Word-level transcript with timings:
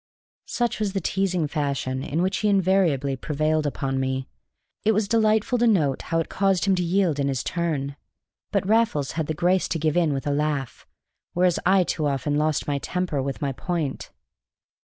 Such 0.47 0.79
was 0.79 0.93
the 0.93 0.99
teasing 0.99 1.47
fashion 1.47 2.01
in 2.01 2.23
which 2.23 2.37
he 2.37 2.47
invariably 2.49 3.15
prevailed 3.15 3.67
upon 3.67 3.99
me; 3.99 4.27
it 4.83 4.93
was 4.93 5.07
delightful 5.07 5.59
to 5.59 5.67
note 5.67 6.01
how 6.01 6.19
it 6.19 6.27
caused 6.27 6.65
him 6.65 6.73
to 6.73 6.83
yield 6.83 7.19
in 7.19 7.27
his 7.27 7.43
turn. 7.43 7.95
But 8.51 8.65
Raffles 8.67 9.11
had 9.11 9.27
the 9.27 9.35
grace 9.35 9.67
to 9.67 9.77
give 9.77 9.95
in 9.95 10.11
with 10.11 10.25
a 10.25 10.31
laugh, 10.31 10.87
whereas 11.33 11.59
I 11.67 11.83
too 11.83 12.07
often 12.07 12.33
lost 12.35 12.65
my 12.67 12.79
temper 12.79 13.21
with 13.21 13.43
my 13.43 13.51
point. 13.51 14.09